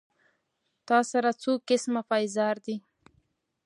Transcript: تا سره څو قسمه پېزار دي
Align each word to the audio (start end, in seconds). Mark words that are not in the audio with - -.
تا 0.87 0.97
سره 1.11 1.29
څو 1.41 1.51
قسمه 1.67 2.01
پېزار 2.09 2.55
دي 2.65 2.75